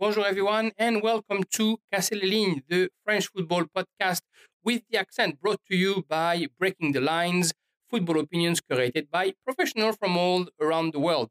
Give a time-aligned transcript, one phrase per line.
[0.00, 4.22] Bonjour everyone, and welcome to Casser les Lignes, the French football podcast
[4.64, 7.52] with the accent brought to you by Breaking the Lines,
[7.90, 11.28] football opinions curated by professionals from all around the world.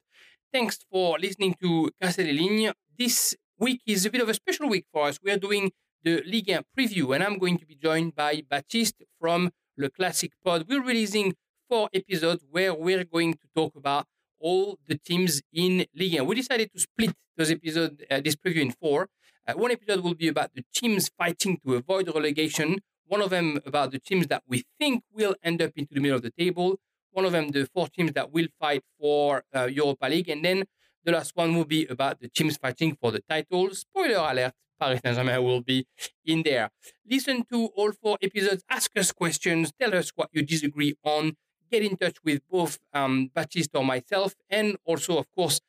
[0.53, 2.73] Thanks for listening to Casser les Lignes.
[2.95, 5.17] This week is a bit of a special week for us.
[5.23, 5.71] We are doing
[6.03, 9.49] the Ligue 1 preview, and I'm going to be joined by Baptiste from
[9.79, 10.65] Le Classic Pod.
[10.69, 11.33] We're releasing
[11.67, 14.05] four episodes where we're going to talk about
[14.39, 16.27] all the teams in Ligue 1.
[16.27, 19.07] We decided to split those episodes, uh, this preview in four.
[19.47, 22.79] Uh, one episode will be about the teams fighting to avoid relegation.
[23.05, 26.17] One of them about the teams that we think will end up into the middle
[26.17, 26.79] of the table.
[27.11, 30.29] One of them, the four teams that will fight for uh, Europa League.
[30.29, 30.65] And then
[31.03, 33.73] the last one will be about the teams fighting for the title.
[33.73, 35.85] Spoiler alert, Paris Saint-Germain will be
[36.25, 36.69] in there.
[37.09, 41.33] Listen to all four episodes, ask us questions, tell us what you disagree on,
[41.71, 45.59] get in touch with both um, Baptiste or myself, and also, of course,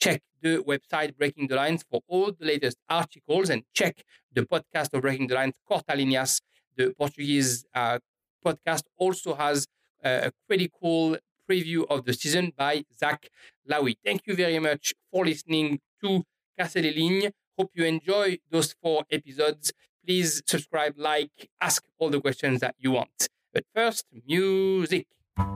[0.00, 4.94] check the website Breaking the Lines for all the latest articles and check the podcast
[4.94, 6.40] of Breaking the Lines, Corta Linhas.
[6.76, 7.98] The Portuguese uh,
[8.44, 9.66] podcast also has
[10.04, 11.16] uh, a pretty cool
[11.50, 13.28] preview of the season by Zach
[13.68, 13.96] Lowy.
[14.04, 16.22] Thank you very much for listening to
[16.58, 17.32] Casser les Lignes.
[17.58, 19.72] Hope you enjoy those four episodes.
[20.06, 23.28] Please subscribe, like, ask all the questions that you want.
[23.52, 25.06] But first, music.
[25.38, 25.46] And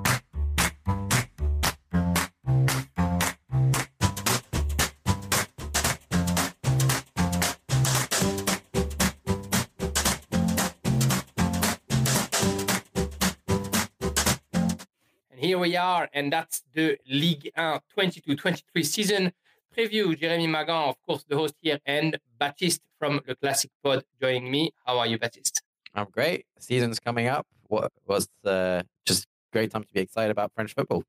[15.35, 19.33] here we are, and that's the Ligue 1 22-23 season
[19.77, 20.17] preview.
[20.17, 24.71] Jeremy Magan, of course, the host here, and Baptiste from the Classic Pod joining me.
[24.87, 25.61] How are you, Baptiste?
[25.93, 26.47] I'm great.
[26.61, 27.49] Season's coming up.
[27.67, 31.05] What was uh, just great time to be excited about French football.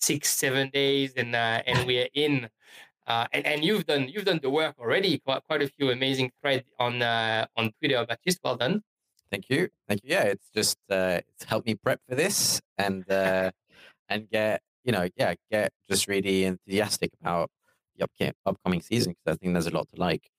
[0.00, 2.48] Six, seven days, and uh, and we're in.
[3.06, 5.18] Uh, and, and you've done you've done the work already.
[5.18, 8.40] Quite, quite a few amazing threads on uh, on Twitter, Baptiste.
[8.42, 8.82] Well done.
[9.30, 10.10] Thank you, thank you.
[10.10, 13.50] Yeah, it's just uh, it's helped me prep for this and uh,
[14.08, 17.50] and get you know yeah get just really enthusiastic about
[17.96, 20.30] the upcoming upcoming season because I think there's a lot to like.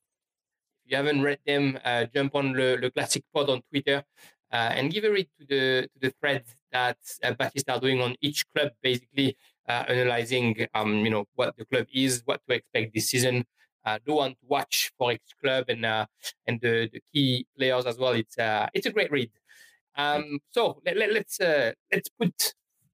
[0.86, 4.03] If you haven't read them, uh, jump on the, the Classic Pod on Twitter
[4.52, 8.02] uh, and give a read to the to the threads that uh, Baptiste are doing
[8.02, 9.38] on each club, basically
[9.68, 13.46] uh, analyzing um, you know what the club is, what to expect this season,
[13.86, 16.06] uh, the one to watch for each club, and uh,
[16.48, 18.14] and the, the key players as well.
[18.14, 19.32] It's uh, it's a great read.
[19.96, 22.54] Um, so let, let, let's uh, let's put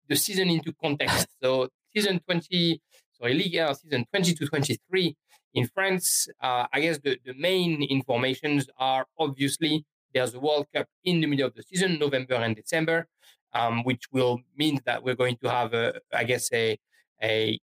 [0.10, 1.28] the season into context.
[1.42, 2.82] So season twenty,
[3.14, 5.16] sorry, Ligue 1 season twenty to twenty three
[5.54, 6.28] in France.
[6.42, 11.48] I guess the, the main informations are obviously there's a World Cup in the middle
[11.48, 13.06] of the season, November and December,
[13.54, 16.80] um, which will mean that we're going to have, a, I guess, a,
[17.22, 17.60] a,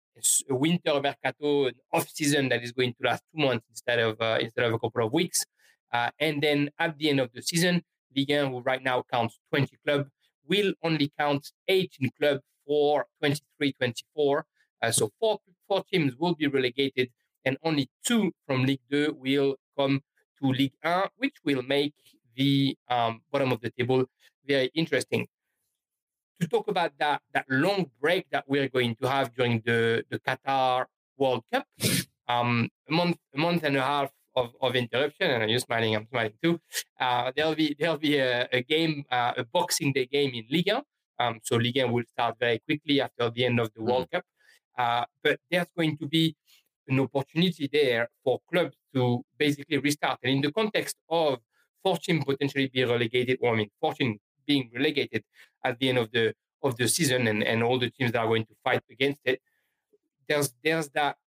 [0.50, 4.20] a winter mercato, an off season that is going to last two months instead of
[4.22, 5.46] uh, instead of a couple of weeks.
[5.94, 7.84] Uh, and then at the end of the season,
[8.16, 10.10] Ligue 1, who right now counts 20 clubs,
[10.48, 14.42] will only count 18 clubs for 23-24.
[14.82, 17.10] Uh, so four, four teams will be relegated,
[17.44, 20.02] and only two from Ligue 2 will come
[20.40, 21.94] to Ligue 1, which will make
[22.38, 24.06] the um, bottom of the table
[24.48, 25.28] very interesting.
[26.40, 30.20] To talk about that that long break that we're going to have during the, the
[30.20, 30.86] Qatar
[31.18, 31.66] World Cup,
[32.28, 36.08] um, a month a month and a half of, of interruption, and you're smiling, I'm
[36.08, 36.62] smiling too.
[37.00, 40.84] Uh, there'll be there'll be a, a game, uh, a Boxing Day game in Liga.
[41.20, 44.24] Um, so Liga will start very quickly after the end of the World Cup.
[44.78, 46.36] Uh, but there's going to be
[46.88, 50.20] an opportunity there for clubs to basically restart.
[50.22, 51.40] And in the context of
[51.84, 55.24] Fortune potentially be relegated, or I mean, Fortune being relegated
[55.64, 56.34] at the end of the
[56.64, 59.42] of the season, and, and all the teams that are going to fight against it.
[60.28, 61.18] There's there's that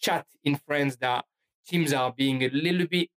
[0.00, 1.24] chat in France that
[1.66, 3.08] teams are being a little bit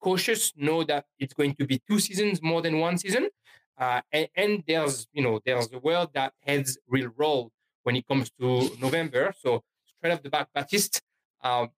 [0.00, 3.28] cautious, know that it's going to be two seasons more than one season,
[3.76, 8.06] uh, and, and there's you know there's a world that heads will roll when it
[8.06, 9.32] comes to November.
[9.38, 11.00] So straight off the back, Baptiste,
[11.42, 11.70] um,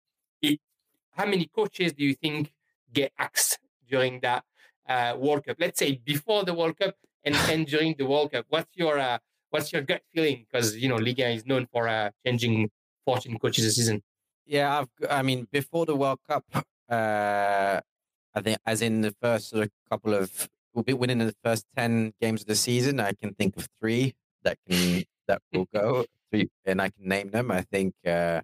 [0.42, 0.60] it,
[1.12, 2.52] how many coaches do you think
[2.92, 3.58] get axed
[3.88, 4.44] during that
[4.90, 5.56] uh, World Cup?
[5.58, 6.94] Let's say before the World Cup
[7.24, 8.46] and, and during the World Cup.
[8.48, 9.18] What's your uh,
[9.50, 10.46] what's your gut feeling?
[10.46, 12.70] Because you know Liga is known for uh, changing
[13.06, 14.02] 14 coaches a season.
[14.46, 16.44] Yeah, I've, I mean, before the World Cup,
[16.88, 17.80] uh,
[18.34, 21.36] I think, as in the first sort of couple of, we'll be winning in the
[21.44, 22.98] first 10 games of the season.
[22.98, 27.30] I can think of three that can, that will go, three, and I can name
[27.30, 27.52] them.
[27.52, 28.40] I think uh,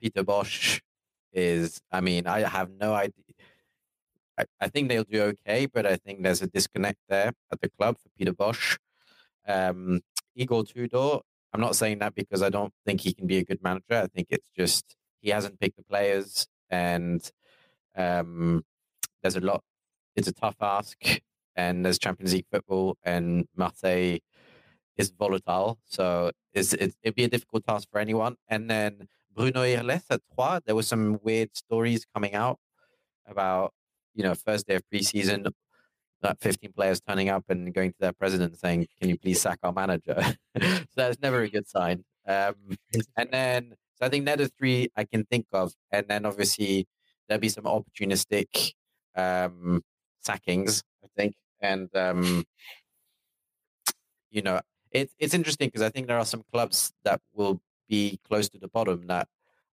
[0.00, 0.80] Peter Bosz
[1.34, 3.12] is, I mean, I have no idea.
[4.38, 7.70] I, I think they'll do okay, but I think there's a disconnect there at the
[7.70, 8.78] club for Peter Bosz.
[9.46, 10.00] Um,
[10.34, 11.20] Igor Tudor,
[11.52, 14.02] I'm not saying that because I don't think he can be a good manager.
[14.02, 17.22] I think it's just he hasn't picked the players, and
[17.96, 18.62] Um,
[19.22, 19.62] there's a lot.
[20.16, 20.98] It's a tough ask,
[21.56, 24.18] and there's Champions League football, and Marseille
[24.96, 28.36] is volatile, so it's, it's, it'd be a difficult task for anyone.
[28.48, 32.58] And then Bruno Irles at Troyes, there were some weird stories coming out
[33.26, 33.72] about
[34.16, 35.52] you know first day of preseason,
[36.22, 39.58] that 15 players turning up and going to their president saying, "Can you please sack
[39.62, 40.16] our manager?"
[40.60, 42.04] so that's never a good sign.
[42.26, 42.54] Um,
[43.16, 46.86] and then so I think they're three I can think of, and then obviously
[47.28, 48.72] there'll be some opportunistic
[49.14, 49.82] um,
[50.20, 52.44] sackings, I think, and um,
[54.30, 54.60] you know
[54.90, 58.58] it's it's interesting because I think there are some clubs that will be close to
[58.58, 59.28] the bottom that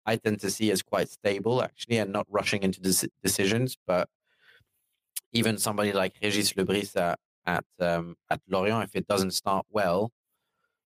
[0.04, 3.76] I tend to see as quite stable actually and not rushing into des- decisions.
[3.86, 4.08] But
[5.32, 9.66] even somebody like Regis Le Bris at at, um, at Lorient, if it doesn't start
[9.70, 10.12] well,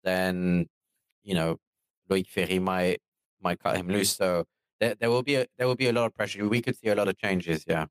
[0.02, 0.66] then
[1.22, 1.56] you know
[2.10, 3.00] Loic Ferry might
[3.42, 4.14] might cut him loose.
[4.16, 4.44] So
[4.80, 6.46] there, there will be a there will be a lot of pressure.
[6.48, 7.64] We could see a lot of changes.
[7.66, 7.86] Yeah.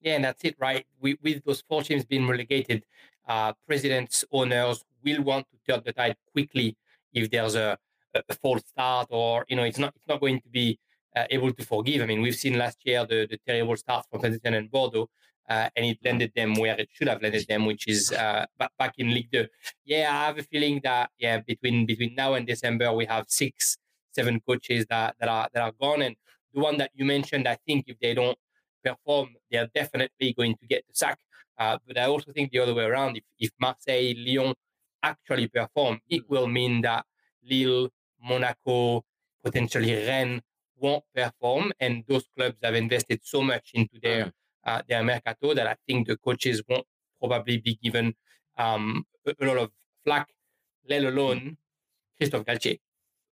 [0.00, 0.84] Yeah, and that's it, right?
[1.00, 2.84] We, with those four teams being relegated,
[3.26, 6.76] uh, presidents, owners will want to turn the tide quickly
[7.14, 7.78] if there's a,
[8.14, 10.78] a false start or you know it's not it's not going to be
[11.16, 12.02] uh, able to forgive.
[12.02, 15.08] I mean, we've seen last year the, the terrible start from saint and Bordeaux,
[15.48, 18.70] uh, and it landed them where it should have landed them, which is uh, back,
[18.78, 19.46] back in League Two.
[19.84, 23.76] Yeah, I have a feeling that yeah, between between now and December, we have six,
[24.12, 26.16] seven coaches that, that are that are gone, and
[26.52, 28.38] the one that you mentioned, I think if they don't
[28.84, 31.18] perform, they're definitely going to get the sack.
[31.58, 34.54] Uh, but I also think the other way around, if, if Marseille, Lyon
[35.02, 37.04] actually perform, it will mean that
[37.48, 37.90] Lille,
[38.22, 39.04] Monaco,
[39.42, 40.42] potentially Rennes
[40.76, 44.32] won't perform, and those clubs have invested so much into their
[44.66, 46.86] uh, their mercato that I think the coaches won't
[47.20, 48.14] probably be given
[48.56, 49.70] um, a, lot of
[50.04, 50.28] flack,
[50.88, 51.56] let alone
[52.18, 52.78] Christophe Galtier.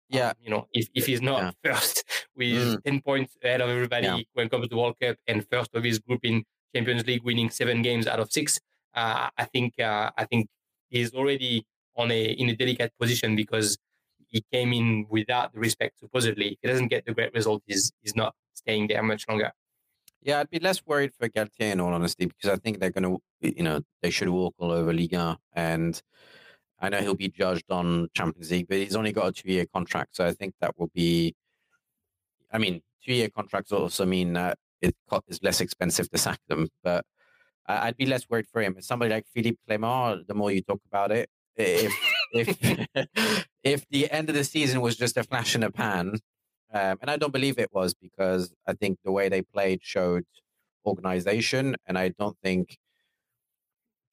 [0.08, 1.50] Yeah, um, you know, if, if he's not yeah.
[1.73, 2.05] first
[2.37, 2.84] with mm.
[2.84, 4.19] ten points ahead of everybody yeah.
[4.34, 6.44] when it comes to the World Cup and first of his group in
[6.75, 8.61] Champions League, winning seven games out of six,
[8.94, 10.49] uh, I think uh, I think
[10.88, 13.78] he's already on a in a delicate position because
[14.28, 16.52] he came in without the respect supposedly.
[16.52, 19.52] If he doesn't get the great result, he's he's not staying there much longer.
[20.22, 23.19] Yeah, I'd be less worried for Galtier in all honesty because I think they're going
[23.40, 26.00] to, you know, they should walk all over Liga, and
[26.80, 30.14] I know he'll be judged on Champions League, but he's only got a two-year contract,
[30.14, 31.34] so I think that will be.
[32.52, 34.94] I mean, two-year contracts also mean that it
[35.26, 37.04] is less expensive to sack them, but
[37.66, 38.76] I'd be less worried for him.
[38.78, 41.92] If Somebody like Philippe Clement, the more you talk about it, if
[42.32, 42.86] if
[43.64, 46.18] if the end of the season was just a flash in a pan,
[46.72, 50.24] um, and I don't believe it was because I think the way they played showed
[50.86, 52.78] organization, and I don't think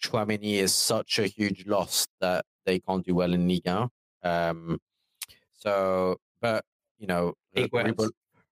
[0.01, 3.89] Tchouameni is such a huge loss that they can't do well in Liga.
[4.23, 4.79] Um,
[5.57, 6.63] so, but
[6.97, 7.33] you know,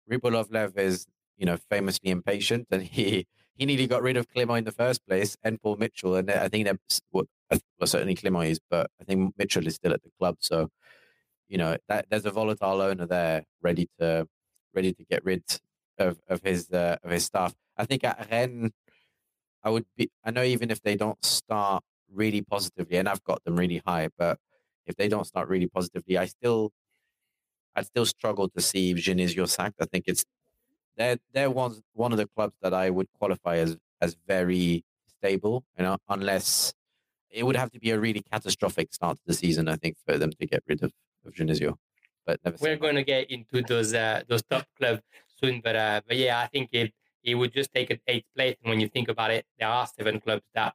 [0.10, 1.06] Rybolovlev is
[1.38, 3.26] you know famously impatient, and he
[3.56, 6.48] he nearly got rid of Clement in the first place and Paul Mitchell, and I
[6.48, 6.78] think that
[7.12, 7.26] well,
[7.86, 10.70] certainly Clement is, but I think Mitchell is still at the club, so
[11.50, 14.28] you know that there's a volatile owner there ready to
[14.74, 15.44] ready to get rid
[15.98, 17.54] of of his uh, of his staff.
[17.78, 18.72] I think at Rennes,
[19.64, 20.10] I would be.
[20.24, 24.10] I know even if they don't start really positively, and I've got them really high,
[24.18, 24.40] but
[24.86, 26.72] if they don't start really positively, I still
[27.76, 29.76] I'd still struggle to see Genesio sacked.
[29.80, 30.26] I think it's
[30.98, 35.64] they're they're one one of the clubs that I would qualify as as very stable,
[35.78, 36.74] you know, unless
[37.32, 40.18] it would have to be a really catastrophic start to the season, I think, for
[40.18, 40.94] them to get rid of
[41.28, 41.78] of Genesio.
[42.26, 45.02] But we're going to get into those uh, those top clubs
[45.42, 45.62] soon.
[45.64, 46.94] But uh, but yeah, I think it
[47.24, 48.56] it would just take an eighth place.
[48.62, 50.74] And when you think about it, there are seven clubs that,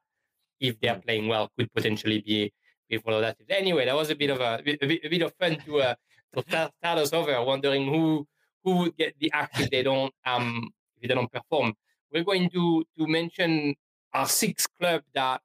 [0.61, 1.04] if they're mm.
[1.04, 2.52] playing well, could potentially be
[2.88, 3.37] be followed that.
[3.49, 5.94] Anyway, that was a bit of a, a, bit, a bit of fun to uh,
[6.35, 8.26] to start, start us over, wondering who
[8.64, 11.75] who would get the axe if they don't um if they don't perform.
[12.12, 13.75] We're going to to mention
[14.14, 15.40] our six club that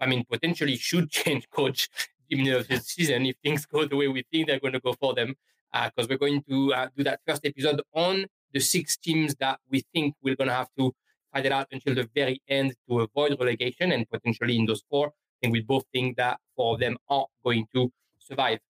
[0.00, 1.88] I mean potentially should change coach
[2.30, 4.80] in the of the season if things go the way we think they're going to
[4.80, 5.34] go for them.
[5.70, 9.60] Because uh, we're going to uh, do that first episode on the six teams that
[9.70, 10.94] we think we're going to have to
[11.30, 15.08] fight it out until the very end to avoid relegation, and potentially in those four,
[15.08, 18.60] I think we both think that four of them are going to survive.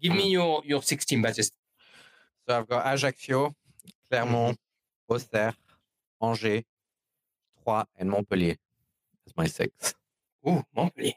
[0.00, 1.50] Give me your your six team basis.
[2.46, 3.54] So I've got Ajaccio,
[4.08, 5.14] Clermont, mm-hmm.
[5.14, 5.54] Auxerre,
[6.22, 6.62] Angers,
[7.62, 8.56] Troyes, and Montpellier.
[9.24, 9.94] That's my six.
[10.46, 11.14] Ooh, Montpellier.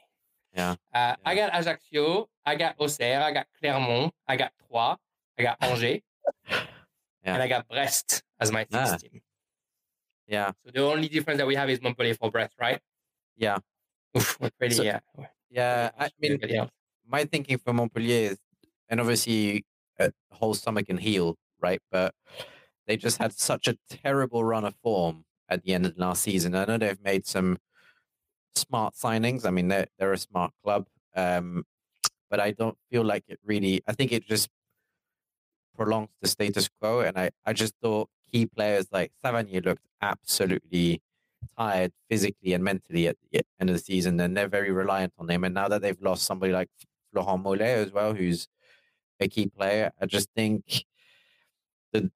[0.58, 0.72] Yeah.
[0.72, 1.14] Uh, yeah.
[1.24, 4.96] I got Ajaccio, I got Auxerre, I got Clermont, I got Troyes,
[5.38, 6.00] I got Angers,
[6.50, 6.58] yeah.
[7.24, 8.96] and I got Brest as my sixth ah.
[8.96, 9.20] team.
[10.26, 10.50] Yeah.
[10.64, 12.80] So the only difference that we have is Montpellier for Brest, right?
[13.36, 13.58] Yeah.
[14.16, 14.98] Oof, pretty, so, yeah.
[15.48, 15.90] Yeah.
[15.98, 16.40] I mean,
[17.06, 18.38] my thinking for Montpellier is,
[18.88, 19.64] and obviously
[20.00, 21.80] a whole summer can heal, right?
[21.92, 22.14] But
[22.86, 26.54] they just had such a terrible run of form at the end of last season.
[26.54, 27.58] I know they've made some
[28.54, 29.46] smart signings.
[29.46, 31.64] I mean, they're they're a smart club, um,
[32.30, 33.82] but I don't feel like it really.
[33.86, 34.48] I think it just
[35.76, 41.02] prolongs the status quo, and I I just thought key players like Savanier looked absolutely
[41.56, 45.28] tired physically and mentally at the end of the season, and they're very reliant on
[45.30, 45.44] him.
[45.44, 46.68] And now that they've lost somebody like
[47.12, 48.48] Florent Mollet as well, who's
[49.20, 50.84] a key player, I just think
[51.92, 52.10] the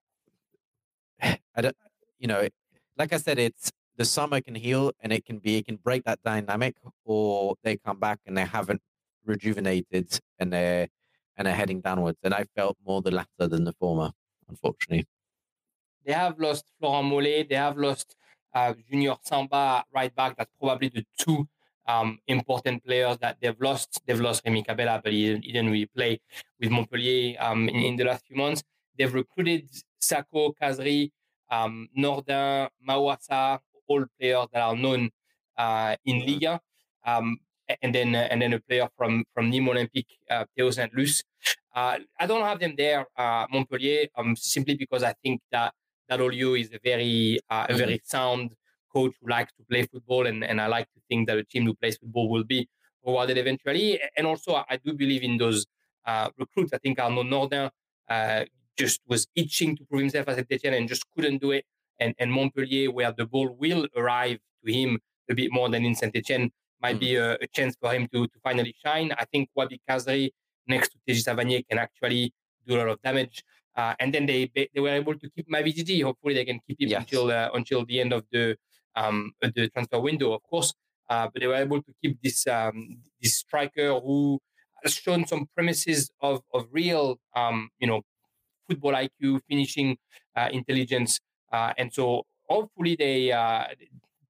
[1.23, 1.77] I don't,
[2.19, 2.49] you know,
[2.97, 6.03] like I said, it's the summer can heal and it can be it can break
[6.03, 8.83] that dynamic, or they come back and they haven't
[9.25, 10.89] rejuvenated and they're
[11.37, 12.19] and they're heading downwards.
[12.25, 14.11] And I felt more the latter than the former,
[14.49, 15.07] unfortunately.
[16.05, 17.49] They have lost Florent Mollet.
[17.49, 18.17] They have lost
[18.53, 20.37] uh, Junior Sambia right back.
[20.37, 21.47] That's probably the two
[21.87, 24.03] um, important players that they've lost.
[24.05, 26.21] They've lost Remy Cabella, but he, he didn't really play
[26.59, 28.65] with Montpellier um, in, in, the last few months.
[28.99, 29.69] They've recruited
[30.01, 31.13] Sacko, Khazri,
[31.49, 35.11] um, Nordin, Maouassa, all players that are known
[35.57, 36.29] uh, in mm-hmm.
[36.29, 36.61] Liga.
[37.05, 37.39] Um,
[37.81, 41.23] and then uh, and then a player from from Nîmes Olympique, uh, Theo Sainte-Luce.
[41.75, 45.73] Uh, I don't have them there, uh, Montpellier, um, simply because I think that
[46.11, 48.17] Dall'Oglio is a very uh, a very mm-hmm.
[48.17, 48.55] sound
[48.93, 51.65] coach who likes to play football, and, and I like to think that a team
[51.65, 52.69] who plays football will be
[53.05, 54.01] rewarded eventually.
[54.17, 55.65] And also, I do believe in those
[56.07, 56.73] uh, recruits.
[56.73, 57.71] I think Arnaud Nordin
[58.09, 58.45] uh,
[58.77, 61.65] just was itching to prove himself as a Etienne and just couldn't do it.
[62.01, 64.99] And, and Montpellier, where the ball will arrive to him
[65.31, 67.01] a bit more than in Saint Etienne, might mm.
[67.01, 69.13] be a, a, chance for him to, to finally shine.
[69.19, 70.31] I think Wahbi Khazri
[70.67, 72.33] next to Teji Savanier can actually
[72.67, 73.43] do a lot of damage.
[73.75, 76.03] Uh, and then they they were able to keep Mavididi.
[76.03, 77.01] Hopefully, they can keep him yes.
[77.01, 78.57] until uh, until the end of the
[78.97, 80.75] um, the transfer window, of course.
[81.09, 84.39] Uh, but they were able to keep this um, this striker who
[84.83, 88.03] has shown some premises of of real um, you know
[88.69, 89.97] football IQ, finishing
[90.37, 91.21] uh, intelligence,
[91.53, 93.65] uh, and so hopefully they uh,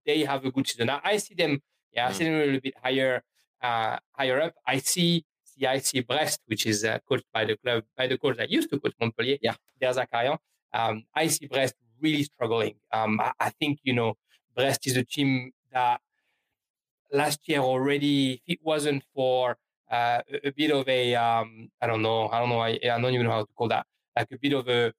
[0.06, 0.90] they have a good season.
[0.90, 1.62] I see them,
[1.92, 3.22] yeah, I see them a little bit higher
[3.60, 4.54] higher up.
[4.66, 5.24] I see
[5.56, 8.70] the IC Brest, which is uh, coached by the club, by the coach that used
[8.70, 10.38] to coach Montpellier, yeah, Der Zakarian.
[10.72, 12.74] Um, I see Brest really struggling.
[12.92, 14.14] Um, I, I, think, you know,
[14.56, 16.00] Brest is a team that
[17.12, 19.56] last year already, if it wasn't for
[19.90, 23.00] uh, a, a, bit of a, um, I don't know, I don't know, I, I
[23.00, 23.86] don't even know how to call that,
[24.16, 24.92] like a bit of a,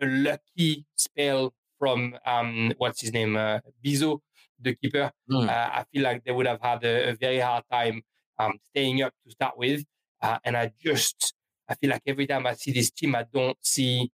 [0.00, 4.20] a, lucky spell from, um, what's his name, uh, Bizot,
[4.60, 5.10] the keeper.
[5.30, 5.48] Mm.
[5.48, 8.02] Uh, I feel like they would have had a, a very hard time
[8.38, 9.84] um, staying up to start with.
[10.22, 11.34] Uh, and I just,
[11.68, 14.10] I feel like every time I see this team, I don't see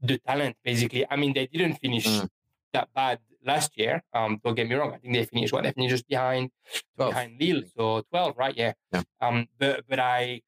[0.00, 1.06] the talent, basically.
[1.08, 2.28] I mean, they didn't finish mm.
[2.72, 4.02] that bad last year.
[4.12, 4.92] Um, don't get me wrong.
[4.94, 5.64] I think they finished what?
[5.64, 6.50] They finished just behind
[6.96, 7.10] 12.
[7.10, 7.62] behind Lille.
[7.76, 8.56] So 12, right?
[8.56, 8.72] Yeah.
[8.92, 9.02] yeah.
[9.20, 10.40] Um, but, but I,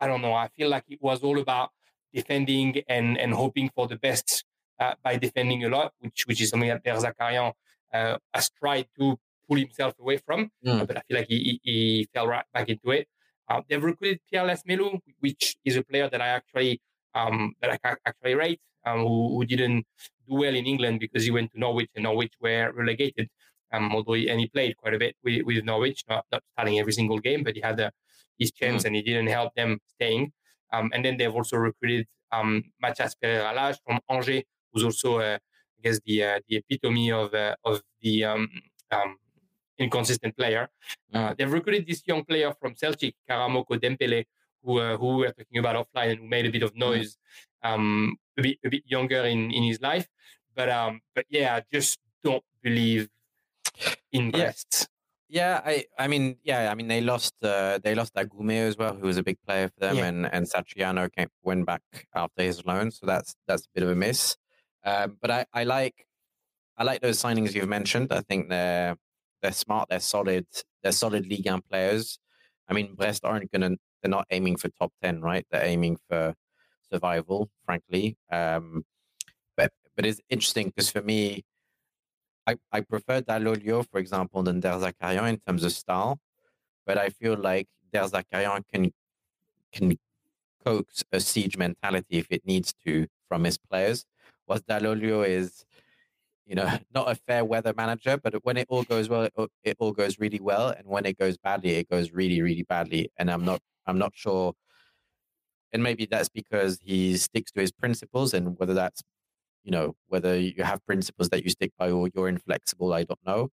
[0.00, 0.34] I don't know.
[0.34, 1.70] I feel like it was all about
[2.12, 4.44] defending and, and hoping for the best
[4.80, 7.52] uh, by defending a lot, which, which is something that Der Zakarian
[7.92, 10.50] uh, has tried to pull himself away from.
[10.64, 10.86] Mm.
[10.86, 13.08] but I feel like he, he, he, fell right back into it.
[13.48, 16.80] Uh, they've recruited Pierre Lees-Melou, which is a player that I actually
[17.14, 19.86] um, that I actually rate, um, who, who, didn't
[20.28, 23.28] do well in England because he went to Norwich and Norwich were relegated.
[23.72, 26.78] Um, although he, and he played quite a bit with, with Norwich, not, not starting
[26.78, 27.90] every single game, but he had a,
[28.38, 28.86] his chance mm.
[28.86, 30.32] and he didn't help them staying.
[30.72, 35.38] Um, and then they've also recruited um, Mathias Pereira Lage from Angers, who's also, uh,
[35.78, 38.48] I guess, the uh, the epitome of uh, of the um,
[38.90, 39.16] um,
[39.78, 40.68] inconsistent player.
[41.12, 44.24] Uh, they've recruited this young player from Celtic, Karamoko Dembele,
[44.62, 47.16] who uh, who we are talking about offline and who made a bit of noise,
[47.62, 50.06] um, a bit a bit younger in, in his life.
[50.54, 53.08] But um, but yeah, I just don't believe
[54.12, 54.88] in Brest.
[55.28, 55.60] Yeah.
[55.64, 59.06] I I mean yeah, I mean they lost uh, they lost Agoumé as well, who
[59.06, 60.06] was a big player for them, yeah.
[60.06, 61.82] and and Satriano came went back
[62.14, 64.36] after his loan, so that's that's a bit of a miss.
[64.84, 66.06] Um, but I, I like
[66.76, 68.12] I like those signings you've mentioned.
[68.12, 68.96] I think they're
[69.42, 70.46] they're smart, they're solid,
[70.82, 72.18] they're solid league 1 players.
[72.68, 75.46] I mean, Brest aren't going to, they're not aiming for top 10, right?
[75.50, 76.34] They're aiming for
[76.90, 78.16] survival, frankly.
[78.30, 78.84] Um,
[79.56, 81.44] but, but it's interesting because for me,
[82.48, 86.18] I, I prefer Dall'Oglio, for example, than Der Zakarian in terms of style.
[86.86, 88.92] But I feel like Der Zakarian can,
[89.72, 89.98] can
[90.64, 94.06] coax a siege mentality if it needs to from his players.
[94.46, 95.66] What Dall'Oglio is
[96.48, 99.76] you know, not a fair weather manager, but when it all goes well, it, it
[99.78, 103.12] all goes really well, and when it goes badly, it goes really, really badly.
[103.18, 104.54] And I'm not, I'm not sure,
[105.72, 109.02] and maybe that's because he sticks to his principles, and whether that's,
[109.68, 113.20] you know, whether you have principles that you stick by or you're inflexible, I don't
[113.26, 113.50] know.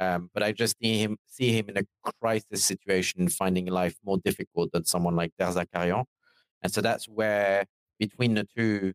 [0.00, 1.84] Um, but I just see him see him in a
[2.22, 6.04] crisis situation, finding life more difficult than someone like Der Zakarian.
[6.62, 7.66] And so that's where
[7.98, 8.94] between the two,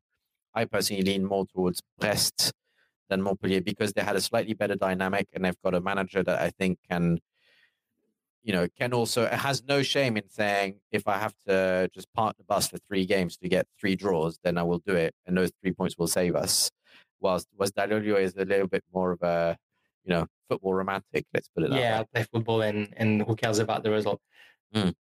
[0.55, 2.51] I personally lean more towards Brest
[3.07, 6.41] than Montpellier because they had a slightly better dynamic and they've got a manager that
[6.41, 7.19] I think can,
[8.47, 12.37] you know, can also has no shame in saying if I have to just park
[12.37, 15.37] the bus for three games to get three draws, then I will do it, and
[15.37, 16.71] those three points will save us.
[17.19, 19.57] Whilst was Dall'Oglio is a little bit more of a,
[20.05, 21.25] you know, football romantic.
[21.33, 22.05] Let's put it that yeah, way.
[22.13, 24.21] Play football and and who cares about the result.
[24.73, 24.93] Mm.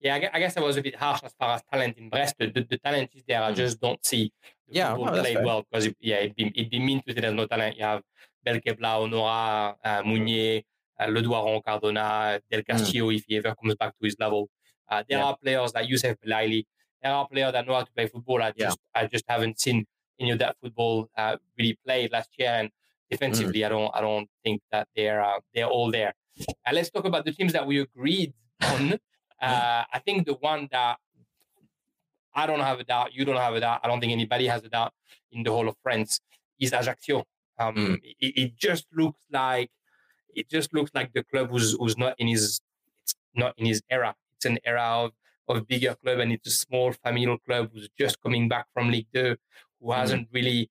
[0.00, 2.08] Yeah, I guess, I guess I was a bit harsh as far as talent in
[2.08, 2.36] Brest.
[2.38, 3.42] The, the, the talent is there.
[3.42, 3.56] I Mm.
[3.56, 4.32] just don't see
[4.66, 7.12] the Yeah, football no, played well because it, yeah, it'd be, it'd be mean to
[7.12, 7.76] say there's no talent.
[7.76, 8.02] You have
[8.46, 10.62] Belkebla, Honorat, uh, Mounier,
[11.00, 14.48] uh, Le Douaron, Cardona, Del Castillo if he ever comes back to his level.
[14.88, 15.24] Uh, there Yeah.
[15.26, 16.64] are players like Youssef Belaili.
[17.02, 18.42] There are players that know how to play football.
[18.42, 18.66] I Yeah.
[18.66, 19.86] just I just haven't seen
[20.20, 22.50] any of that football uh, really played last year.
[22.50, 22.70] And
[23.10, 26.14] defensively, I don't I don't think that they're uh, they're all there.
[26.66, 28.98] Uh, let's talk about the teams that we agreed on.
[29.40, 30.98] Uh, I think the one that
[32.34, 34.64] I don't have a doubt, you don't have a doubt, I don't think anybody has
[34.64, 34.92] a doubt
[35.30, 36.20] in the whole of France
[36.58, 37.24] is Ajaccio.
[37.58, 38.00] Um, Mm.
[38.18, 39.70] it, it just looks like
[40.34, 42.60] it just looks like the club who's who's not in his
[43.02, 44.14] it's not in his era.
[44.36, 45.12] It's an era of
[45.48, 49.06] of bigger club and it's a small familial club who's just coming back from Ligue
[49.14, 49.36] 2,
[49.80, 50.70] who hasn't really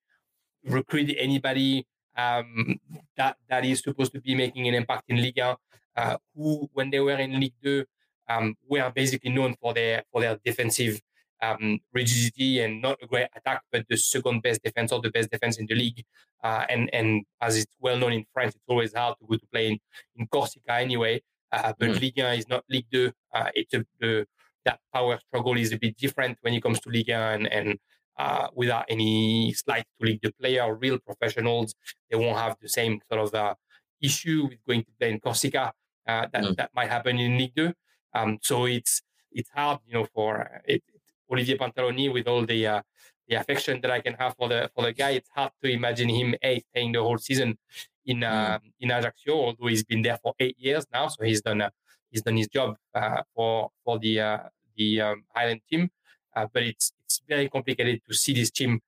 [0.64, 1.86] recruited anybody
[2.16, 2.80] um,
[3.16, 5.58] that that is supposed to be making an impact in Liga.
[5.96, 7.86] uh, who when they were in Ligue 2
[8.30, 11.02] um, were basically known for their for their defensive
[11.42, 15.30] um, rigidity and not a great attack, but the second best defense or the best
[15.32, 16.04] defense in the league.
[16.44, 19.48] Uh, and and as it's well known in France, it's always hard to go to
[19.52, 19.80] play in,
[20.16, 21.22] in Corsica anyway.
[21.52, 22.02] Uh, but Mm.
[22.02, 23.12] Ligue 1 is not Ligue 2.
[23.34, 24.26] Uh, it's a, the,
[24.66, 27.80] that power struggle is a bit different when it comes to Ligue 1 and, and
[28.20, 31.74] uh, without any slight to Ligue 2 player, real professionals,
[32.12, 33.56] they won't have the same sort of uh,
[34.02, 35.72] issue with going to play in Corsica
[36.08, 36.56] uh, that, Mm.
[36.58, 37.74] that might happen in Ligue 2.
[38.14, 39.02] Um, so it's
[39.32, 40.84] it's hard, you know, for uh, it,
[41.32, 42.82] Olivier Pantaloni with all the uh,
[43.28, 45.12] the affection that I can have for the for the guy.
[45.12, 47.58] It's hard to imagine him a staying the whole season
[48.06, 51.62] in uh, in Ajaccio, although he's been there for eight years now, so he's done
[51.62, 51.70] uh,
[52.10, 54.40] he's done his job uh, for for the uh,
[54.78, 55.90] the um, Highland team.
[56.36, 58.82] Uh, but it's it's very complicated to see this team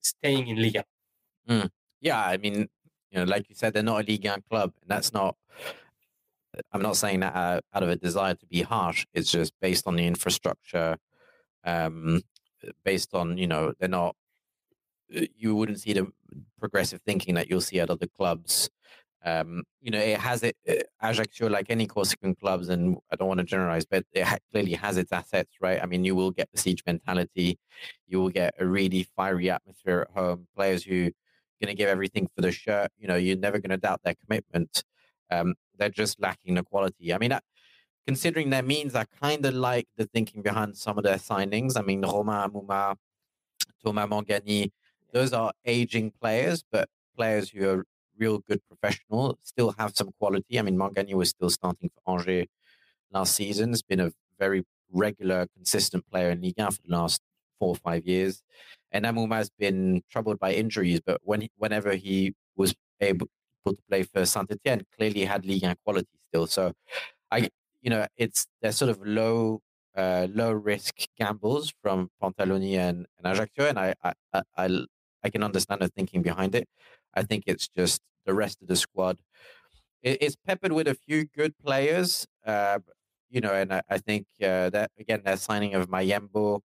[0.00, 0.84] staying in Liga.
[2.00, 2.68] Yeah, I mean,
[3.10, 5.36] you know, like you said, they're not a Ligue 1 club, and that's not.
[6.70, 9.06] I'm not saying that uh, out of a desire to be harsh.
[9.12, 10.98] It's just based on the infrastructure,
[11.64, 12.22] um,
[12.84, 14.16] based on you know they're not.
[15.16, 16.06] uh, You wouldn't see the
[16.58, 18.70] progressive thinking that you'll see at other clubs.
[19.24, 20.56] Um, you know, it has it.
[20.68, 24.38] uh, Ajaccio, like any Corsican clubs, and I don't want to generalize, but it ha-
[24.52, 25.82] clearly has its assets, right?
[25.82, 27.58] I mean, you will get the siege mentality,
[28.06, 31.10] you will get a really fiery atmosphere at home, players who
[31.60, 32.90] going to give everything for the shirt.
[32.98, 34.84] You know, you're never going to doubt their commitment.
[35.30, 37.12] Um, they're just lacking the quality.
[37.14, 37.40] I mean, I,
[38.06, 41.76] considering their means, I kind of like the thinking behind some of their signings.
[41.76, 42.96] I mean, Romain Hamouma,
[43.82, 44.70] Thomas Mangani,
[45.12, 47.84] those are aging players, but players who are
[48.18, 50.58] real good professional, still have some quality.
[50.58, 52.46] I mean, Mangani was still starting for Angers
[53.12, 53.70] last season.
[53.70, 57.20] Has been a very regular, consistent player in Ligue 1 for the last
[57.58, 58.42] four or five years.
[58.92, 63.28] And Hamouma has been troubled by injuries, but when he, whenever he was able
[63.66, 66.46] to play for Saint Etienne, clearly he had Ligue 1 quality still.
[66.46, 66.72] So,
[67.30, 67.48] I,
[67.84, 69.60] you know, it's they're sort of low,
[69.94, 74.84] uh, low risk gambles from Pantaloni and, and Ajaccio, and I, I, I,
[75.22, 76.66] I, can understand the thinking behind it.
[77.14, 79.18] I think it's just the rest of the squad.
[80.02, 82.78] It, it's peppered with a few good players, uh,
[83.28, 86.60] you know, and I, I think uh, that again, their signing of Mayembo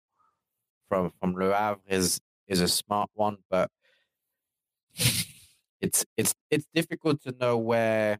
[0.88, 3.69] from from Le Havre is is a smart one, but
[5.82, 8.19] it's it's it's difficult to know where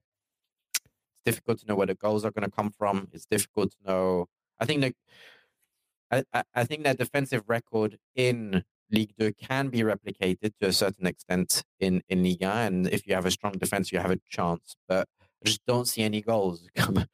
[1.26, 3.08] it's difficult to know where the goals are going to come from.
[3.12, 4.26] It's difficult to know.
[4.60, 10.54] I think that I, I, think that defensive record in Ligue 2 can be replicated
[10.60, 13.92] to a certain extent in in Ligue 1, and if you have a strong defense,
[13.92, 14.76] you have a chance.
[14.88, 17.06] But I just don't see any goals come,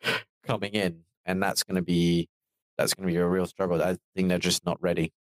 [0.44, 2.30] coming in, and that's going to be
[2.78, 3.82] that's going to be a real struggle.
[3.82, 5.14] I think they're just not ready.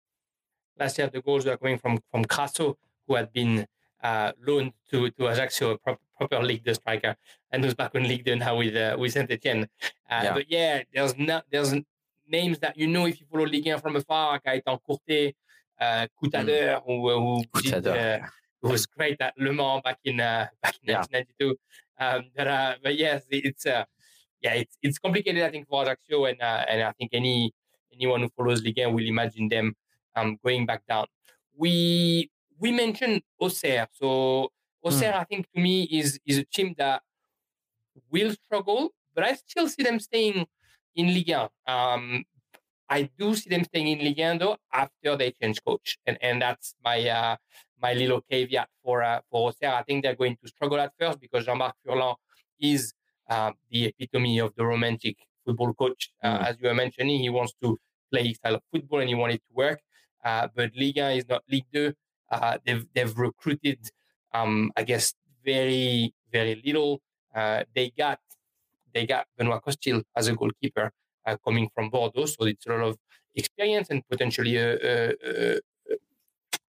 [0.80, 2.76] Last year, the goals were coming from from Krasso,
[3.08, 3.65] who had been
[4.02, 5.78] uh, loaned to to Ajaccio,
[6.17, 7.15] proper, Ligue 2 striker,
[7.51, 9.67] and who's back in Ligue 2 now with uh, with Saint Etienne.
[10.10, 10.34] Uh, Yeah.
[10.34, 11.73] But yeah, there's not there's
[12.28, 15.34] names that you know if you follow Ligue 1 from afar, Gaëtan Courtet,
[15.80, 17.10] uh, Coutadeur, who,
[17.54, 18.19] who, did, uh,
[18.62, 20.99] who was great at Le Mans back in uh, back in Yeah.
[20.99, 21.56] 1992.
[21.99, 23.86] Um, but uh, but yes, it's uh,
[24.41, 25.43] yeah, it's it's complicated.
[25.43, 27.54] I think for Ajaccio, and uh, and I think any
[27.93, 29.75] anyone who follows Ligue 1 will imagine them
[30.15, 31.06] um, going back down.
[31.56, 34.51] We we mentioned Auxerre, so
[34.86, 37.02] Auxerre, I think to me is is a team that
[38.12, 40.45] will struggle, but I still see them staying
[40.95, 41.50] in Ligue 1.
[41.67, 42.24] Um,
[42.88, 46.41] I do see them staying in Ligue 1 though after they change coach, and and
[46.41, 47.36] that's my uh,
[47.82, 49.76] my little caveat for uh, for Auxerre.
[49.76, 52.15] I think they're going to struggle at first because Jean-Marc Furlan
[52.60, 52.93] is
[53.30, 56.12] uh, the epitome of the romantic football coach.
[56.24, 56.48] Uh, mm.
[56.48, 57.78] As you were mentioning, he wants to
[58.12, 59.82] play style of football and he wants it to work.
[60.24, 61.93] Uh, but Liga is not Ligue 2.
[62.32, 63.80] Uh, they've they've recruited,
[64.36, 67.02] um, I guess, very very little.
[67.34, 68.19] Uh, they got
[68.93, 70.91] they got Benoit Costil as a goalkeeper
[71.43, 72.98] coming from Bordeaux, so it's a lot of
[73.36, 75.60] experience and potentially a, a, a,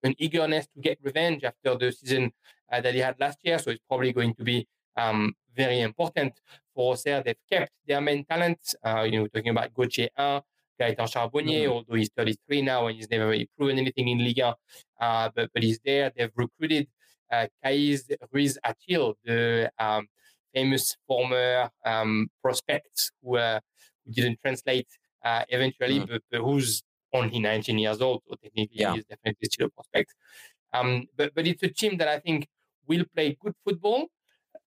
[0.02, 2.32] an eagerness to get revenge after the season
[2.72, 3.58] uh, that he had last year.
[3.58, 6.32] So it's probably going to be um, very important
[6.74, 7.22] for Auxerre.
[7.22, 8.74] They've kept their main talents.
[8.84, 10.42] Uh, you know, talking about Gauthier Hein,
[10.80, 11.72] Gaëtan Charbonnier, mm-hmm.
[11.72, 14.54] although he's 33 now and he's never really proven anything in Liga,
[15.00, 16.12] uh, but, but he's there.
[16.14, 16.88] They've recruited
[17.32, 20.06] uh, Kays Ruiz Atil, the um,
[20.54, 23.60] famous former um, prospect who, uh,
[24.04, 24.88] who didn't translate
[25.24, 26.08] uh, eventually, mm.
[26.08, 28.94] but, but, who's only 19 years old, so technically yeah.
[28.94, 30.14] he's definitely still a prospect.
[30.72, 32.48] Um, but but it's a team that I think
[32.86, 34.06] will play good football.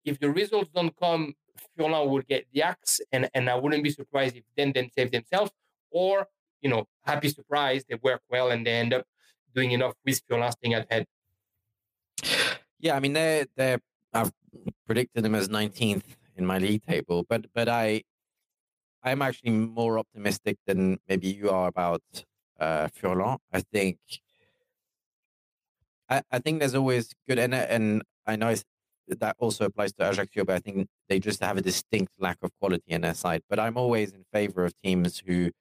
[0.03, 1.33] If the results don't come,
[1.77, 5.11] Furlan will get the axe, and, and I wouldn't be surprised if then them save
[5.11, 5.51] themselves.
[5.91, 6.27] Or,
[6.61, 9.05] you know, happy surprise, they work well and they end up
[9.55, 11.05] doing enough with Furlan staying at head.
[12.83, 13.79] Yeah, I mean they're they're
[14.13, 14.33] I've
[14.85, 16.03] predicted them as 19th
[16.35, 18.03] in my league table, but but I
[19.01, 22.03] I'm actually more optimistic than maybe you are about
[22.59, 23.37] uh, Furlan.
[23.53, 23.99] I think
[26.09, 28.53] I, I think there's always good and and I know
[29.07, 32.51] that also applies to Ajaccio, but I think they just have a distinct lack of
[32.59, 33.43] quality in their side.
[33.49, 35.51] But I'm always in favor of teams who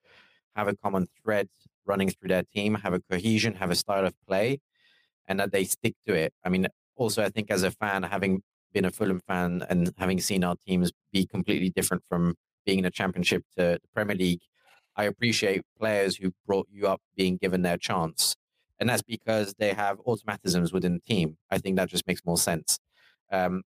[0.56, 1.48] have a common thread
[1.86, 4.58] running through their team, have a cohesion, have a style of play,
[5.28, 6.32] and that they stick to it.
[6.44, 10.20] I mean, also I think as a fan, having been a Fulham fan and having
[10.20, 14.42] seen our teams be completely different from being in a championship to the Premier League,
[14.96, 18.36] I appreciate players who brought you up being given their chance.
[18.78, 21.36] And that's because they have automatisms within the team.
[21.50, 22.78] I think that just makes more sense.
[23.30, 23.62] Um,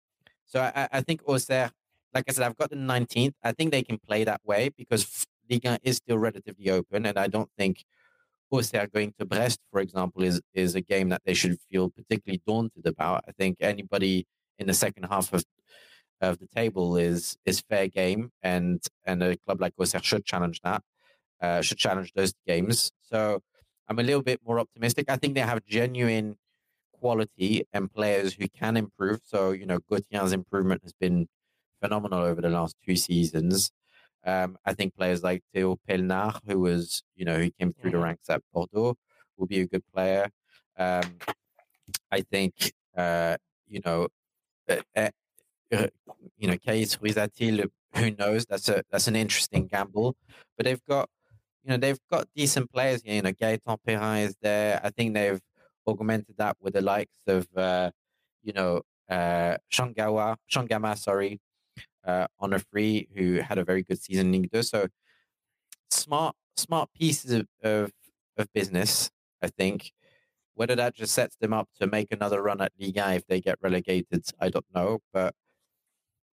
[0.45, 1.71] so I, I think Auxerre,
[2.13, 3.33] like I said, I've got the 19th.
[3.43, 7.05] I think they can play that way because Liga is still relatively open.
[7.05, 7.85] And I don't think
[8.57, 12.41] Auxerre going to Brest, for example, is, is a game that they should feel particularly
[12.45, 13.23] daunted about.
[13.27, 14.25] I think anybody
[14.57, 15.43] in the second half of
[16.21, 20.61] of the table is is fair game, and and a club like Auxerre should challenge
[20.63, 20.81] that,
[21.41, 22.91] uh, should challenge those games.
[23.01, 23.41] So
[23.87, 25.05] I'm a little bit more optimistic.
[25.09, 26.37] I think they have genuine
[26.93, 29.21] quality and players who can improve.
[29.25, 31.27] So you know, Gauthier's improvement has been
[31.81, 33.71] phenomenal over the last two seasons.
[34.25, 37.99] Um, I think players like Theo Pellenard, who was you know who came through the
[37.99, 38.95] ranks at Bordeaux,
[39.37, 40.29] will be a good player.
[40.77, 41.17] Um,
[42.11, 44.07] I think uh, you know
[44.69, 45.09] uh,
[45.71, 45.87] uh,
[46.37, 48.45] you know, Kays Ruiz-Atil, who knows?
[48.45, 50.15] That's a that's an interesting gamble.
[50.57, 51.09] But they've got,
[51.63, 53.01] you know, they've got decent players.
[53.05, 54.79] You know, Gaetan Perrin is there.
[54.83, 55.41] I think they've
[55.87, 57.91] augmented that with the likes of, uh,
[58.43, 61.39] you know, uh, Shangawa, Shangama, sorry,
[62.05, 64.63] uh, on a free, who had a very good season in Ligue 2.
[64.63, 64.87] So
[65.89, 67.91] smart, smart pieces of, of,
[68.37, 69.91] of business, I think.
[70.55, 73.57] Whether that just sets them up to make another run at Liga if they get
[73.61, 74.99] relegated, I don't know.
[75.13, 75.33] But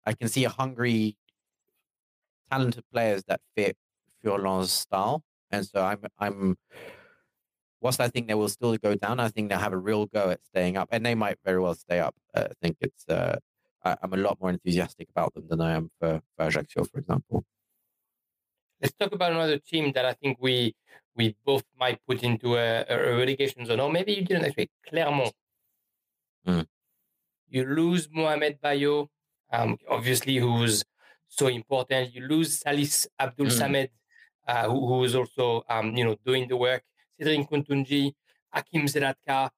[0.07, 1.17] I can see a hungry,
[2.51, 3.77] talented players that fit
[4.23, 6.57] Furlan's style, and so I'm I'm.
[7.81, 10.31] Whilst I think they will still go down, I think they'll have a real go
[10.31, 12.15] at staying up, and they might very well stay up.
[12.33, 13.05] Uh, I think it's.
[13.09, 13.39] Uh,
[13.85, 16.99] I, am a lot more enthusiastic about them than I am for, for Ajaccio, for
[16.99, 17.45] example.
[18.81, 20.75] Let's talk about another team that I think we
[21.15, 24.71] we both might put into a, a relegation zone, or maybe you didn't actually.
[24.89, 25.33] Clermont.
[26.47, 26.67] Mm.
[27.49, 29.09] You lose Mohamed Bayo,
[29.53, 30.85] um, obviously who's
[31.29, 32.15] so important.
[32.15, 33.59] You lose Salis Abdul mm.
[33.59, 33.89] Samed,
[34.49, 36.83] uh, who, who is also um, you know doing the work.
[37.19, 38.13] Cedric Hountondji,
[38.51, 39.51] Hakim Zelatka,